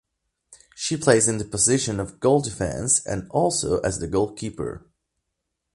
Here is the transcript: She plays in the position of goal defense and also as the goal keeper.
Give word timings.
She 0.73 0.97
plays 0.97 1.27
in 1.27 1.37
the 1.37 1.45
position 1.45 1.99
of 1.99 2.19
goal 2.19 2.41
defense 2.41 3.05
and 3.05 3.27
also 3.29 3.79
as 3.81 3.99
the 3.99 4.07
goal 4.07 4.33
keeper. 4.33 4.83